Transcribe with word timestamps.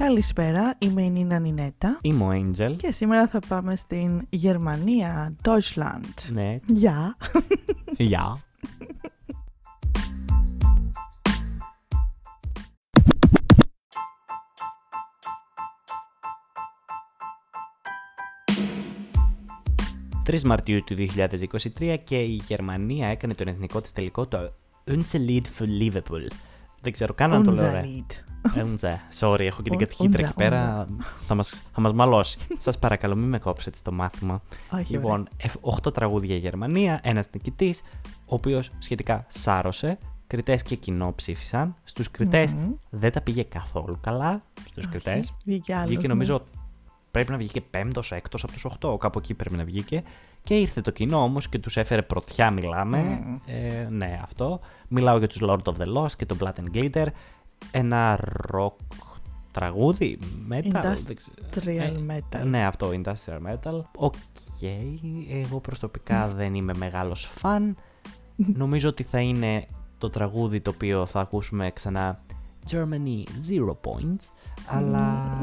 Καλησπέρα, 0.00 0.74
είμαι 0.78 1.02
η 1.02 1.10
Νίνα 1.10 1.38
Νινέτα. 1.38 1.98
Είμαι 2.02 2.24
ο 2.24 2.30
Angel. 2.30 2.76
Και 2.76 2.90
σήμερα 2.90 3.26
θα 3.26 3.38
πάμε 3.48 3.76
στην 3.76 4.26
Γερμανία, 4.30 5.36
Deutschland. 5.42 6.30
Ναι. 6.32 6.58
Γεια. 6.66 7.16
Γεια. 7.96 8.38
«3 20.26 20.42
Μαρτίου 20.42 20.84
του 20.84 20.96
2023 21.78 21.96
και 22.04 22.22
η 22.22 22.42
Γερμανία 22.46 23.06
έκανε 23.06 23.34
τον 23.34 23.48
εθνικό 23.48 23.80
της 23.80 23.92
τελικό 23.92 24.26
το 24.26 24.38
Unser 24.86 25.28
Lied 25.28 25.44
für 25.58 25.66
Liverpool. 25.80 26.26
Δεν 26.80 26.92
ξέρω 26.92 27.14
καν 27.14 27.32
αν 27.32 27.42
το 27.42 27.50
λέω 27.50 27.68
ωραία. 27.68 27.84
Unser. 28.54 28.94
Sorry, 29.20 29.40
έχω 29.40 29.62
και 29.62 29.70
την 29.70 29.78
κατηχήτρα 29.78 30.24
εκεί 30.24 30.34
πέρα. 30.34 30.86
Θα 31.26 31.34
μας, 31.34 31.62
θα 31.72 31.80
μας 31.80 31.92
μαλώσει. 31.92 32.38
Σας 32.58 32.78
παρακαλώ 32.78 33.16
μην 33.16 33.28
με 33.28 33.38
κόψετε 33.38 33.76
στο 33.76 33.92
μάθημα. 33.92 34.42
Όχι, 34.72 34.92
Λοιπόν, 34.92 35.28
8 35.60 35.92
τραγούδια 35.92 36.28
για 36.34 36.36
Γερμανία, 36.48 37.00
ένας 37.02 37.26
νικητής, 37.32 37.82
ο 38.04 38.34
οποίος 38.34 38.70
σχετικά 38.78 39.26
σάρωσε. 39.28 39.98
Κριτές 40.26 40.62
και 40.62 40.74
κοινό 40.76 41.12
ψήφισαν. 41.16 41.74
Στους 41.84 42.10
κριτες 42.10 42.52
Μμμ. 42.52 42.70
δεν 42.90 43.12
τα 43.12 43.20
πήγε 43.20 43.42
καθόλου 43.42 43.98
καλά. 44.00 44.42
Στους 44.70 44.84
Όχι. 44.84 44.88
κριτές. 44.88 45.32
Βγήκε 45.44 45.74
άλλος, 45.74 45.86
Βγήκε 45.86 46.06
ναι. 46.06 46.12
νομίζω 46.12 46.42
πρέπει 47.10 47.30
να 47.30 47.36
βγήκε 47.36 47.60
πέμπτος, 47.60 48.12
έκτος 48.12 48.42
από 48.42 48.52
τους 48.52 48.66
8, 48.80 48.98
κάπου 48.98 49.18
εκεί 49.18 49.34
πρέπει 49.34 49.56
να 49.56 49.64
βγήκε. 49.64 50.02
Και 50.42 50.58
ήρθε 50.58 50.80
το 50.80 50.90
κοινό 50.90 51.22
όμως 51.22 51.48
και 51.48 51.58
τους 51.58 51.76
έφερε 51.76 52.02
πρωτιά 52.02 52.50
μιλάμε. 52.50 52.98
Μμμ. 52.98 53.38
Ε, 53.46 53.86
ναι, 53.90 54.20
αυτό. 54.22 54.60
Μιλάω 54.88 55.18
για 55.18 55.26
τους 55.26 55.38
Lord 55.42 55.62
of 55.62 55.74
the 55.76 55.96
Lost 55.96 56.12
και 56.16 56.26
το 56.26 56.36
Blood 56.40 56.52
and 56.60 56.76
Glitter. 56.76 57.06
Ένα 57.70 58.20
rock 58.52 58.72
τραγούδι, 59.52 60.18
metal; 60.50 60.96
δεν 61.06 61.16
ξέρω. 61.16 61.34
Industrial 61.50 62.10
metal. 62.10 62.44
Ναι, 62.44 62.66
αυτό, 62.66 62.90
industrial 62.90 63.52
metal. 63.52 63.80
OK, 63.96 64.14
εγώ 65.30 65.60
προσωπικά 65.60 66.28
δεν 66.28 66.54
είμαι 66.54 66.72
μεγάλος 66.76 67.28
φαν. 67.32 67.76
Νομίζω 68.36 68.88
ότι 68.88 69.02
θα 69.02 69.20
είναι 69.20 69.66
το 69.98 70.10
τραγούδι 70.10 70.60
το 70.60 70.70
οποίο 70.70 71.06
θα 71.06 71.20
ακούσουμε 71.20 71.70
ξανά 71.70 72.20
Germany 72.70 73.24
Zero 73.48 73.70
Points, 73.70 74.28
αλλά... 74.66 75.42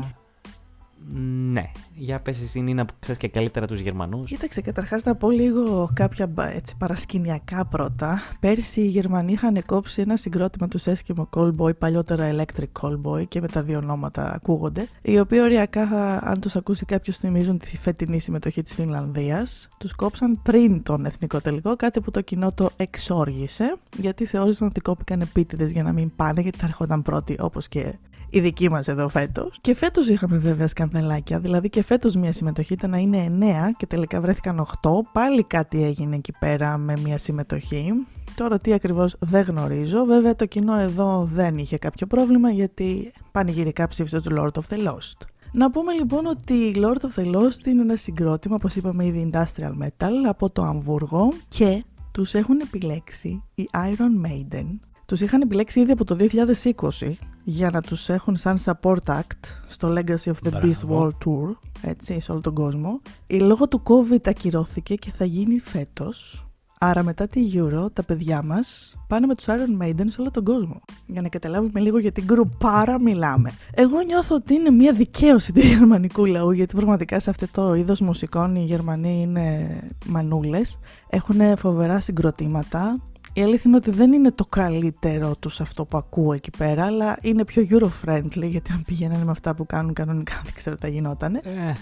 Ναι, 1.52 1.72
για 1.95 2.20
πες 2.20 2.42
εσύ 2.42 2.59
Νίνα 2.59 2.86
που 2.86 2.94
ξέρεις 3.00 3.20
και 3.22 3.28
καλύτερα 3.28 3.67
τους 3.67 3.80
Γερμανούς. 3.80 4.30
Κοίταξε, 4.30 4.62
καταρχάς 4.62 5.04
να 5.04 5.16
πω 5.16 5.30
λίγο 5.30 5.89
κάποια 5.94 6.28
μπα- 6.28 6.54
έτσι, 6.56 6.76
παρασκηνιακά 6.78 7.66
πρώτα. 7.66 8.20
Πέρσι 8.39 8.81
οι 8.81 8.88
Γερμανοί 8.88 9.31
είχαν 9.31 9.66
κόψει 9.66 10.02
ένα 10.02 10.17
συγκρότημα 10.17 10.67
του 10.67 10.80
Eskimo 10.81 11.26
Callboy, 11.36 11.78
παλιότερα 11.78 12.31
Electric 12.36 12.81
Callboy 12.81 13.28
και 13.28 13.42
με 13.42 13.48
τα 13.48 13.64
δύο 13.64 13.78
ονόματα 13.78 14.34
ακούγονται, 14.34 14.88
οι 15.02 15.20
οποίοι 15.20 15.39
οριακά, 15.42 15.88
θα- 15.88 16.20
αν 16.23 16.39
τους 16.39 16.56
ακούσει 16.56 16.86
κάποιος 16.86 17.17
θυμίζουν 17.17 17.58
τη 17.58 17.78
φετινή 17.78 18.20
συμμετοχή 18.20 18.61
της 18.61 18.73
Φινλανδίας. 18.73 19.67
Τους 19.78 19.94
κόψαν 19.95 20.42
πριν 20.42 20.84
τον 20.84 21.06
εθνικό 21.06 21.42
τελικό, 21.42 21.76
κάτι 21.76 22.02
που 22.02 22.11
το 22.11 22.22
κοινό 22.22 22.52
το 22.52 22.70
εξόργησε, 22.78 23.76
γιατί 23.98 24.26
θεώρησαν 24.26 24.67
ότι 24.67 24.80
κόπηκαν 24.80 25.22
επίτηδες 25.22 25.72
για 25.72 25.84
να 25.84 25.92
μην 25.94 26.16
πάνε, 26.16 26.42
γιατί 26.42 26.58
θα 26.58 26.66
ερχόταν 26.66 27.02
πρώτοι 27.02 27.36
όπως 27.39 27.67
και 27.67 27.98
η 28.30 28.39
δική 28.39 28.70
μας 28.70 28.88
εδώ 28.88 29.09
φέτος. 29.09 29.58
Και 29.61 29.75
φέτος 29.75 30.08
είχαμε 30.08 30.38
βέβαια 30.38 30.67
σκανδαλάκια. 30.67 31.39
Δηλαδή 31.39 31.70
και 31.70 31.83
φέτος 31.83 32.16
μια 32.16 32.33
συμμετοχή 32.33 32.73
ήταν 32.73 32.89
να 32.89 32.97
είναι 32.97 33.38
9 33.39 33.44
και 33.78 33.86
τελικά 33.86 34.22
βρέθηκαν 34.22 34.67
8. 34.81 34.89
Πάλι 35.11 35.44
κάτι 35.44 35.83
έγινε 35.83 36.16
εκεί 36.16 36.33
πέρα 36.39 36.78
με 36.78 36.94
μια 37.03 37.17
συμμετοχή. 37.17 37.94
Τώρα 38.36 38.59
τι 38.59 38.73
ακριβώς 38.73 39.16
δεν 39.20 39.44
γνωρίζω. 39.44 40.05
Βέβαια 40.05 40.36
το 40.36 40.45
κοινό 40.45 40.75
εδώ 40.80 41.30
δεν 41.33 41.58
είχε 41.58 41.78
κάποιο 41.78 42.08
πρόβλημα 42.08 42.50
γιατί 42.50 43.11
πανηγυρικά 43.31 43.88
ψήφισε 43.88 44.22
τους 44.22 44.33
Lord 44.38 44.52
of 44.52 44.73
the 44.73 44.88
Lost. 44.88 45.28
Να 45.52 45.72
πούμε 45.72 45.94
λοιπόν 45.94 46.26
ότι 46.26 46.54
η 46.54 46.73
Lord 46.76 46.98
of 46.98 47.21
the 47.21 47.36
Lost 47.36 47.66
είναι 47.66 47.82
ένα 47.82 47.95
συγκρότημα, 47.95 48.55
όπως 48.55 48.76
είπαμε 48.76 49.05
ήδη, 49.05 49.30
industrial 49.33 49.83
metal 49.83 50.14
από 50.27 50.49
το 50.49 50.64
Αμβούργο 50.64 51.33
και 51.48 51.83
τους 52.11 52.33
έχουν 52.33 52.60
επιλέξει 52.60 53.43
οι 53.55 53.70
Iron 53.73 54.26
Maiden 54.27 54.66
τους 55.08 55.21
είχαν 55.21 55.42
επιλέξει 55.42 55.80
ήδη 55.80 55.92
από 55.92 56.04
το 56.04 56.17
2020 56.20 57.11
για 57.50 57.70
να 57.70 57.82
τους 57.82 58.10
έχουν 58.10 58.36
σαν 58.36 58.58
support 58.66 59.04
act 59.06 59.42
στο 59.68 59.94
Legacy 59.94 60.32
of 60.32 60.50
the 60.50 60.62
Beast 60.62 60.86
Μπράβο. 60.86 61.12
World 61.20 61.28
Tour, 61.28 61.56
έτσι, 61.82 62.20
σε 62.20 62.32
όλο 62.32 62.42
τον 62.42 62.54
κόσμο. 62.54 63.02
Η 63.28 63.40
λόγω 63.40 63.68
του 63.68 63.82
COVID 63.84 64.28
ακυρώθηκε 64.28 64.96
και 64.96 65.12
θα 65.12 65.26
γίνει 65.26 65.60
φέτος. 65.60 66.48
Άρα 66.80 67.04
μετά 67.04 67.28
τη 67.28 67.52
Euro, 67.54 67.94
τα 67.94 68.04
παιδιά 68.04 68.44
μας 68.44 68.96
πάνε 69.08 69.26
με 69.26 69.36
τους 69.36 69.46
Iron 69.48 69.84
Maiden 69.84 70.06
σε 70.08 70.22
όλο 70.22 70.32
τον 70.32 70.44
κόσμο. 70.44 70.82
Για 71.06 71.22
να 71.22 71.30
καταλάβουμε 71.30 71.80
λίγο 71.80 71.98
για 71.98 72.12
την 72.12 72.24
γκρουπάρα 72.26 73.00
μιλάμε. 73.00 73.52
Εγώ 73.74 74.02
νιώθω 74.02 74.36
ότι 74.36 74.54
είναι 74.54 74.70
μια 74.70 74.94
δικαίωση 74.94 75.54
του 75.54 75.60
γερμανικού 75.76 76.26
λαού, 76.26 76.52
γιατί 76.52 76.76
πραγματικά 76.76 77.20
σε 77.20 77.30
αυτό 77.30 77.48
το 77.52 77.74
είδος 77.74 78.00
μουσικών 78.00 78.56
οι 78.56 78.64
Γερμανοί 78.64 79.22
είναι 79.22 79.80
μανούλες. 80.06 80.80
Έχουν 81.10 81.58
φοβερά 81.58 82.00
συγκροτήματα, 82.00 83.00
η 83.37 83.42
αλήθεια 83.42 83.64
είναι 83.65 83.75
ότι 83.75 83.92
δεν 83.92 84.14
είναι 84.14 84.31
το 84.31 84.45
καλύτερο 84.45 85.36
τους 85.39 85.61
αυτό 85.61 85.86
που 85.86 85.98
ακούω 85.98 86.33
εκεί 86.33 86.49
πέρα, 86.58 86.86
αλλά 86.86 87.17
είναι 87.21 87.45
πιο 87.45 87.67
Euro-friendly, 87.70 88.48
γιατί 88.48 88.71
αν 88.71 88.83
πηγαίνανε 88.86 89.23
με 89.23 89.31
αυτά 89.31 89.55
που 89.55 89.65
κάνουν 89.65 89.93
κανονικά 89.93 90.42
δεν 90.43 90.53
ξέρω 90.53 90.75
τι 90.75 90.81
θα 90.81 90.87
γινότανε. 90.87 91.42
Ε, 91.43 91.73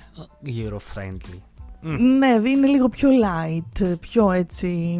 Euro-friendly. 0.46 1.38
Ναι, 2.18 2.50
είναι 2.50 2.68
λίγο 2.68 2.90
πιο 2.90 3.10
light, 3.10 3.98
πιο 4.00 4.32
έτσι 4.32 5.00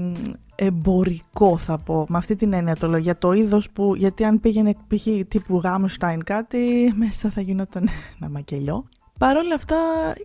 εμπορικό 0.56 1.58
θα 1.58 1.78
πω. 1.78 2.06
Με 2.10 2.18
αυτή 2.18 2.36
την 2.36 2.54
έννοια 2.54 2.76
το 2.76 2.88
λέω. 2.88 3.00
Για 3.00 3.18
το 3.18 3.32
είδος 3.32 3.70
που. 3.70 3.96
Γιατί 3.96 4.24
αν 4.24 4.40
πήγαινε 4.40 4.74
π.χ. 4.74 5.08
τύπου 5.28 5.62
Rammstein 5.64 6.18
κάτι, 6.26 6.94
μέσα 6.96 7.30
θα 7.30 7.42
γινόταν 7.42 7.90
ένα 8.20 8.30
μακελιό. 8.30 8.86
Παρ' 9.20 9.38
όλα 9.38 9.56
αυτά 9.56 9.78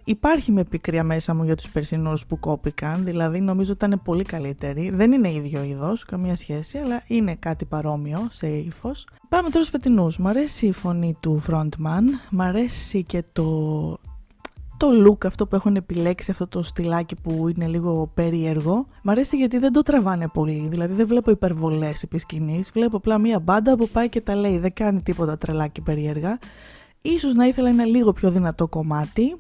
υπάρχει 0.05 0.53
με 0.53 0.65
πικρία 0.65 1.05
μέσα 1.05 1.35
μου 1.35 1.45
για 1.45 1.55
τους 1.55 1.69
περσινούς 1.69 2.27
που 2.27 2.39
κόπηκαν, 2.39 3.05
δηλαδή 3.05 3.41
νομίζω 3.41 3.73
ότι 3.73 3.85
ήταν 3.85 4.01
πολύ 4.05 4.25
καλύτεροι. 4.25 4.91
Δεν 4.91 5.13
είναι 5.13 5.33
ίδιο 5.33 5.63
είδος, 5.63 6.05
καμία 6.05 6.37
σχέση, 6.37 6.79
αλλά 6.79 7.03
είναι 7.07 7.35
κάτι 7.35 7.65
παρόμοιο 7.65 8.29
σε 8.31 8.49
ύφος. 8.49 9.07
Πάμε 9.29 9.49
τώρα 9.49 9.65
στους 9.65 9.69
φετινούς. 9.69 10.19
Μ' 10.19 10.27
αρέσει 10.27 10.67
η 10.67 10.73
φωνή 10.73 11.17
του 11.21 11.43
frontman, 11.49 12.03
μ' 12.31 12.41
αρέσει 12.41 13.05
και 13.05 13.25
το, 13.33 13.91
το 14.77 14.89
look 15.07 15.27
αυτό 15.27 15.47
που 15.47 15.57
έχουν 15.57 15.77
επιλέξει, 15.77 16.31
αυτό 16.31 16.47
το 16.47 16.63
στυλάκι 16.63 17.17
που 17.17 17.49
είναι 17.49 17.67
λίγο 17.67 18.11
περίεργο. 18.15 18.87
Μ' 19.03 19.11
αρέσει 19.11 19.37
γιατί 19.37 19.59
δεν 19.59 19.73
το 19.73 19.83
τραβάνε 19.83 20.29
πολύ, 20.29 20.69
δηλαδή 20.71 20.95
δεν 20.95 21.07
βλέπω 21.07 21.31
υπερβολές 21.31 22.03
επί 22.03 22.19
σκηνής, 22.19 22.71
βλέπω 22.71 22.97
απλά 22.97 23.19
μία 23.19 23.41
μπάντα 23.41 23.77
που 23.77 23.89
πάει 23.89 24.09
και 24.09 24.21
τα 24.21 24.35
λέει, 24.35 24.59
δεν 24.59 24.73
κάνει 24.73 25.01
τίποτα 25.01 25.39
τρελάκι 25.39 25.81
περίεργα. 25.81 26.39
Ίσως 27.03 27.35
να 27.35 27.47
ήθελα 27.47 27.69
ένα 27.69 27.85
λίγο 27.85 28.13
πιο 28.13 28.31
δυνατό 28.31 28.69
κομμάτι. 28.69 29.37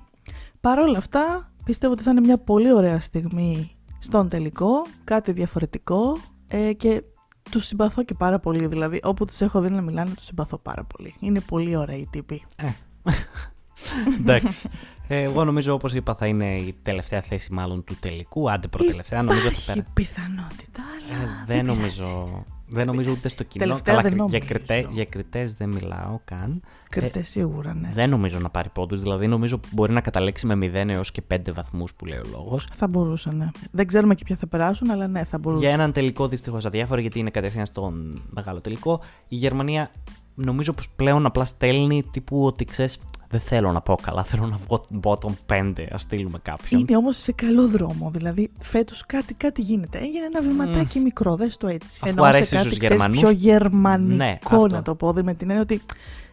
Παρ' 0.60 0.78
όλα 0.78 0.98
αυτά, 0.98 1.52
πιστεύω 1.64 1.92
ότι 1.92 2.02
θα 2.02 2.10
είναι 2.10 2.20
μια 2.20 2.38
πολύ 2.38 2.72
ωραία 2.72 3.00
στιγμή 3.00 3.76
στον 3.98 4.28
τελικό, 4.28 4.86
κάτι 5.04 5.32
διαφορετικό 5.32 6.18
ε, 6.48 6.72
και 6.72 7.02
τους 7.50 7.66
συμπαθώ 7.66 8.02
και 8.04 8.14
πάρα 8.14 8.38
πολύ, 8.38 8.66
δηλαδή 8.66 9.00
όπου 9.02 9.24
τους 9.24 9.40
έχω 9.40 9.60
δει 9.60 9.70
να 9.70 9.80
μιλάνε 9.80 10.10
τους 10.14 10.24
συμπαθώ 10.24 10.58
πάρα 10.58 10.84
πολύ. 10.84 11.14
Είναι 11.20 11.40
πολύ 11.40 11.76
ωραίοι 11.76 12.00
οι 12.00 12.08
τύποι. 12.10 12.42
Ε. 12.56 12.66
Εντάξει. 14.18 14.68
Ε, 15.08 15.22
εγώ 15.22 15.44
νομίζω, 15.44 15.72
όπως 15.72 15.94
είπα, 15.94 16.14
θα 16.14 16.26
είναι 16.26 16.56
η 16.56 16.76
τελευταία 16.82 17.20
θέση 17.22 17.52
μάλλον 17.52 17.84
του 17.84 17.96
τελικού. 18.00 18.50
Άντε 18.50 18.68
προτελευταία. 18.68 19.22
Νομίζω 19.22 19.48
ότι 19.48 19.56
Υπάρχει 19.62 19.72
πέρα. 19.72 19.86
πιθανότητα, 19.94 20.82
Ε, 21.10 21.14
αλλά 21.14 21.44
δεν 21.46 21.56
δεν 21.56 21.64
νομίζω. 21.66 22.44
Δεν 22.72 22.86
νομίζω 22.86 23.10
ούτε 23.10 23.28
στο 23.28 23.42
κοινό. 23.44 23.64
Τελευταία 23.64 23.94
Καλά, 23.94 24.08
δεν 24.08 24.16
κρι- 24.18 24.30
για, 24.30 24.38
νομίζω. 24.40 24.54
κριτέ, 24.66 24.88
για 24.92 25.04
κριτές 25.04 25.56
δεν 25.56 25.68
μιλάω 25.68 26.18
καν. 26.24 26.62
Κριτές 26.90 27.28
σίγουρα, 27.28 27.74
ναι. 27.74 27.90
Δεν 27.94 28.10
νομίζω 28.10 28.38
να 28.38 28.50
πάρει 28.50 28.68
πόντους. 28.68 29.02
Δηλαδή, 29.02 29.26
νομίζω 29.26 29.60
μπορεί 29.72 29.92
να 29.92 30.00
καταλήξει 30.00 30.46
με 30.46 30.54
0 30.54 30.88
έως 30.92 31.10
και 31.10 31.22
5 31.34 31.52
βαθμούς 31.52 31.94
που 31.94 32.04
λέει 32.06 32.18
ο 32.18 32.24
λόγος. 32.30 32.68
Θα 32.74 32.86
μπορούσαν, 32.88 33.36
ναι. 33.36 33.48
Δεν 33.70 33.86
ξέρουμε 33.86 34.14
και 34.14 34.24
ποια 34.24 34.36
θα 34.36 34.46
περάσουν, 34.46 34.90
αλλά 34.90 35.06
ναι, 35.08 35.24
θα 35.24 35.38
μπορούσαν. 35.38 35.64
Για 35.64 35.72
έναν 35.74 35.92
τελικό 35.92 36.28
δυστυχώς 36.28 36.64
αδιάφορο, 36.64 37.00
γιατί 37.00 37.18
είναι 37.18 37.30
κατευθείαν 37.30 37.66
στον 37.66 38.22
μεγάλο 38.30 38.60
τελικό. 38.60 39.00
Η 39.28 39.36
Γερμανία 39.36 39.90
νομίζω 40.34 40.72
πως 40.72 40.88
πλέον 40.90 41.26
απλά 41.26 41.44
στέλνει 41.44 42.02
τύπου 42.10 42.44
ότι 42.44 42.64
ξέρεις, 42.64 43.00
δεν 43.30 43.40
θέλω 43.40 43.72
να 43.72 43.80
πω 43.80 43.94
καλά, 44.02 44.24
θέλω 44.24 44.46
να 44.46 44.56
βγω 44.66 44.84
bottom 45.02 45.32
5, 45.46 45.72
ας 45.92 46.02
στείλουμε 46.02 46.38
κάποιον. 46.42 46.80
Είναι 46.80 46.96
όμως 46.96 47.16
σε 47.16 47.32
καλό 47.32 47.68
δρόμο. 47.68 48.10
Δηλαδή, 48.10 48.50
φέτος 48.60 49.06
κάτι, 49.06 49.34
κάτι 49.34 49.62
γίνεται. 49.62 49.98
Έγινε 49.98 50.24
ένα 50.24 50.42
βηματάκι 50.42 50.98
μικρό, 50.98 51.36
δες 51.36 51.56
το 51.56 51.66
έτσι. 51.66 51.98
Αφού 52.02 52.12
Ενώ 52.12 52.22
σε 52.22 52.28
αρέσει 52.28 52.50
κάτι, 52.56 52.66
στους 52.66 52.78
ξέρεις, 52.78 52.96
Γερμανούς. 52.96 53.20
πιο 53.20 53.30
γερμανικό 53.30 54.14
Ναι, 54.16 54.38
αυτό. 54.44 54.66
να 54.66 54.82
το 54.82 54.94
πω. 54.94 55.12
Με 55.24 55.34
την 55.34 55.48
έννοια 55.50 55.62
ότι 55.62 55.80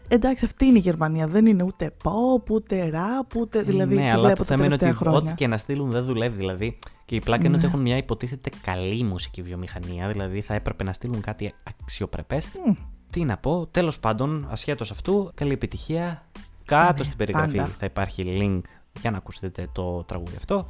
εντάξει, 0.08 0.46
αυτή 0.46 0.66
είναι 0.66 0.78
η 0.78 0.82
Γερμανία. 0.82 1.28
Δεν 1.28 1.46
είναι 1.46 1.64
ούτε 1.64 1.92
pop, 2.04 2.50
ούτε 2.50 2.90
rap, 2.94 3.36
ούτε. 3.36 3.62
Δηλαδή, 3.62 3.96
ναι, 3.96 4.02
που 4.02 4.08
αλλά 4.08 4.20
βλέπω 4.20 4.36
το 4.38 4.44
τα 4.44 4.50
θέμα 4.50 4.66
είναι 4.66 4.74
ότι 4.74 4.84
τελευταία 4.84 5.08
χρόνια. 5.12 5.30
ό,τι 5.30 5.38
και 5.38 5.48
να 5.48 5.58
στείλουν 5.58 5.90
δεν 5.92 6.04
δουλεύει. 6.04 6.38
Δηλαδή, 6.38 6.80
και 7.06 7.16
η 7.16 7.22
πλάκα 7.22 7.46
είναι 7.46 7.56
ότι 7.56 7.62
Ναι. 7.66 7.70
έχουν 7.70 7.82
μια 7.82 7.98
υποτίθεται 7.98 8.50
καλή 8.64 9.04
μουσική 9.04 9.42
βιομηχανία. 9.42 10.08
Δηλαδή, 10.08 10.42
θα 10.42 10.54
έπρεπε 10.54 10.84
να 10.84 10.94
στείλουν 10.94 11.22
κάτι 11.22 11.54
αξιοπρεπές. 11.64 12.50
Μμ. 12.66 12.74
Τι 13.10 13.26
να 13.26 13.38
πω, 13.38 13.68
τέλος 13.72 14.00
πάντων, 14.00 14.48
ασχέτως 14.52 14.92
αυτού, 14.92 15.32
καλή 15.36 15.52
επιτυχία. 15.54 16.26
Κάτω 16.68 16.98
Ναι, 16.98 17.04
στην 17.04 17.18
περιγραφή 17.18 17.58
πάντα. 17.58 17.69
θα 17.80 17.86
υπάρχει 17.86 18.24
link 18.42 18.62
για 19.02 19.12
να 19.12 19.18
ακούσετε 19.18 19.68
το 19.72 20.04
τραγούδι 20.04 20.36
αυτό. 20.36 20.68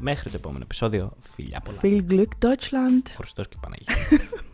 Μέχρι 0.00 0.30
το 0.30 0.36
επόμενο 0.36 0.64
επεισόδιο, 0.64 1.12
φιλιά 1.20 1.60
πολλά. 1.60 1.78
Viel 1.82 2.10
Glück 2.10 2.46
Deutschland. 2.46 3.06
Χριστός 3.16 3.48
και 3.48 3.56
Παναγία. 3.60 3.94